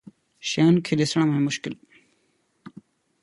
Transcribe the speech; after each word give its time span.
شين 0.49 0.73
کي 0.85 0.93
ڏسڻ 0.99 1.29
۾ 1.33 1.43
مشڪل 1.47 1.73